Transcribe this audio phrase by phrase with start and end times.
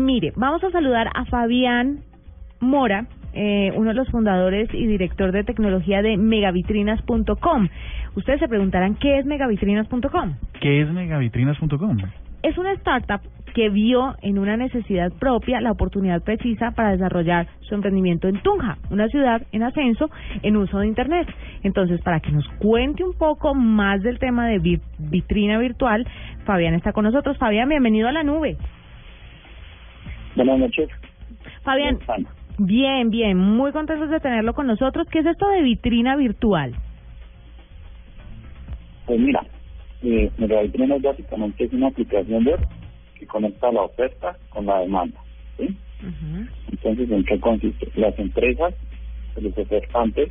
[0.00, 1.98] Mire, vamos a saludar a Fabián
[2.60, 3.04] Mora,
[3.34, 7.68] eh, uno de los fundadores y director de tecnología de megavitrinas.com.
[8.16, 10.32] Ustedes se preguntarán, ¿qué es megavitrinas.com?
[10.62, 11.98] ¿Qué es megavitrinas.com?
[12.42, 13.20] Es una startup
[13.54, 18.78] que vio en una necesidad propia la oportunidad precisa para desarrollar su emprendimiento en Tunja,
[18.90, 20.08] una ciudad en ascenso
[20.42, 21.28] en uso de Internet.
[21.64, 26.06] Entonces, para que nos cuente un poco más del tema de vi- vitrina virtual,
[26.46, 27.36] Fabián está con nosotros.
[27.36, 28.56] Fabián, bienvenido a la nube.
[30.36, 30.88] Buenas noches.
[31.62, 31.98] Fabián,
[32.58, 35.06] bien, bien, muy contentos de tenerlo con nosotros.
[35.10, 36.74] ¿Qué es esto de vitrina virtual?
[39.06, 39.44] Pues mira,
[40.02, 42.60] eh, Megavitrinas básicamente es una aplicación web
[43.18, 45.20] que conecta la oferta con la demanda.
[45.58, 45.76] ¿sí?
[46.70, 47.88] Entonces, ¿en qué consiste?
[47.94, 48.74] Las empresas,
[49.40, 50.30] los ofertantes,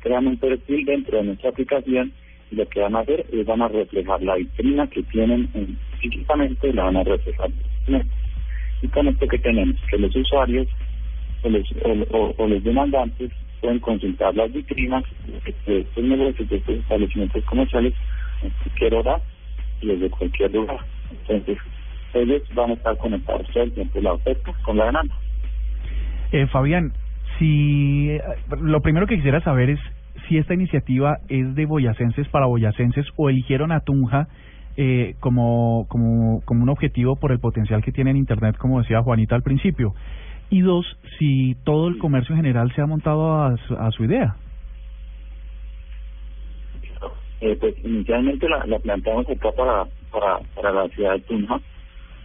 [0.00, 2.12] crean un perfil dentro de nuestra aplicación
[2.50, 5.78] y lo que van a hacer es van a reflejar la vitrina que tienen en,
[6.00, 7.50] físicamente, la van a reflejar.
[7.86, 8.02] en
[8.82, 10.66] Esto que tenemos, que los usuarios
[11.42, 11.74] o los,
[12.10, 13.30] o, los demandantes
[13.60, 15.04] pueden consultar las vitrinas
[15.66, 17.94] de estos negocios, de estos establecimientos comerciales
[18.42, 19.20] en cualquier hora
[19.80, 20.80] y desde cualquier lugar.
[21.10, 21.58] Entonces,
[22.14, 25.14] ellos van a estar conectados todo el tiempo la oferta con la demanda.
[26.32, 26.92] Eh, Fabián,
[27.38, 28.18] si
[28.60, 29.80] lo primero que quisiera saber es
[30.28, 34.28] si esta iniciativa es de boyacenses para boyacenses o eligieron a Tunja
[34.76, 39.02] eh, como, como, como un objetivo por el potencial que tiene en Internet, como decía
[39.02, 39.94] Juanita al principio.
[40.50, 40.84] Y dos,
[41.18, 44.36] si todo el comercio en general se ha montado a su, a su idea.
[47.40, 51.60] Eh, pues inicialmente la, la planteamos acá para, para, para la ciudad de Tunja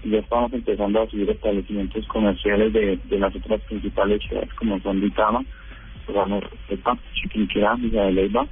[0.04, 4.80] y ya estamos empezando a subir establecimientos comerciales de, de las otras principales ciudades como
[4.82, 5.44] son Vitama,
[7.14, 8.48] Chiquinquirá, Villa de Leyva.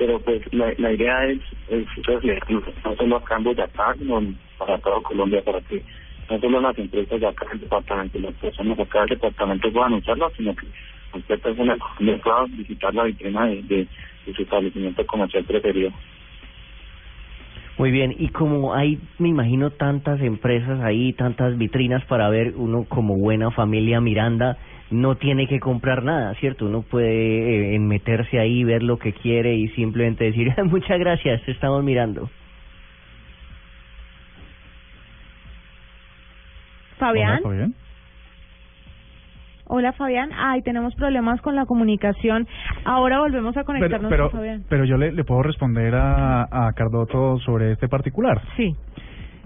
[0.00, 4.78] Pero pues la, la idea es, es reflejarlo, no solo acá en Boyacá, sino para
[4.78, 5.84] toda Colombia, para que
[6.30, 9.92] no solo las empresas de acá del departamento, las personas de acá del departamento puedan
[9.92, 10.66] usarlo, sino que
[11.10, 13.88] cualquier persona pueda visitar la vitrina de, de,
[14.24, 15.92] de su establecimiento comercial preferido.
[17.80, 22.84] Muy bien, y como hay, me imagino, tantas empresas ahí, tantas vitrinas para ver, uno
[22.84, 24.58] como buena familia Miranda
[24.90, 26.66] no tiene que comprar nada, ¿cierto?
[26.66, 31.42] Uno puede eh, en meterse ahí, ver lo que quiere y simplemente decir, muchas gracias,
[31.46, 32.28] te estamos mirando.
[36.98, 37.40] Fabián.
[37.42, 37.74] Hola, Fabián.
[39.72, 40.30] Hola, Fabián.
[40.36, 42.48] Ay, tenemos problemas con la comunicación.
[42.84, 44.64] Ahora volvemos a Pero, conectarnos pero, con Fabián.
[44.68, 48.40] pero yo le, le puedo responder a, a Cardoto sobre este particular.
[48.56, 48.74] Sí.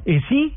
[0.07, 0.55] Eh, sí,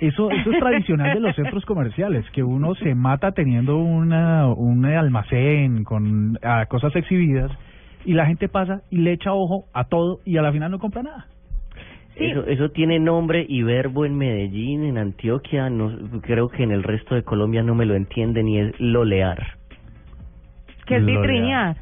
[0.00, 4.84] eso, eso es tradicional de los centros comerciales, que uno se mata teniendo una, un
[4.86, 6.38] almacén con
[6.68, 7.50] cosas exhibidas
[8.06, 10.78] y la gente pasa y le echa ojo a todo y a la final no
[10.78, 11.26] compra nada.
[12.16, 12.24] Sí.
[12.24, 15.92] Eso, eso tiene nombre y verbo en Medellín, en Antioquia, no,
[16.22, 19.38] creo que en el resto de Colombia no me lo entienden y es lolear.
[20.86, 21.76] Que es vitrinear.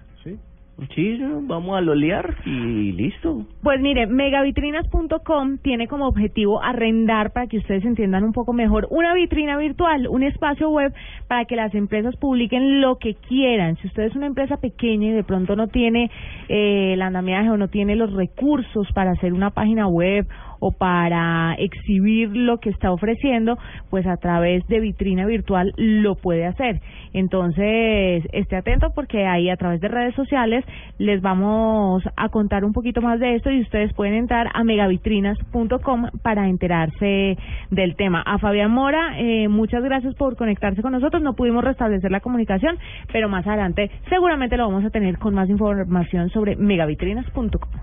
[0.95, 1.19] Sí.
[1.43, 3.45] Vamos a lolear y listo.
[3.63, 9.13] Pues mire, megavitrinas.com tiene como objetivo arrendar, para que ustedes entiendan un poco mejor, una
[9.15, 10.93] vitrina virtual, un espacio web
[11.27, 13.77] para que las empresas publiquen lo que quieran.
[13.77, 16.11] Si usted es una empresa pequeña y de pronto no tiene
[16.49, 20.27] eh, el andamiaje o no tiene los recursos para hacer una página web
[20.61, 23.59] o para exhibir lo que está ofreciendo,
[23.91, 26.81] pues a través de vitrina virtual lo puede hacer.
[27.13, 30.65] Entonces, esté atento porque ahí a través de redes sociales
[30.99, 36.07] les vamos a contar un poquito más de esto y ustedes pueden entrar a megavitrinas.com
[36.23, 37.37] para enterarse
[37.71, 38.23] del tema.
[38.27, 41.23] A Fabián Mora, eh, muchas gracias por conectarse con nosotros.
[41.23, 42.79] No pudimos restablecer la comunicación,
[43.13, 47.81] pero más adelante seguramente lo vamos a tener con más información sobre megavitrinas.com.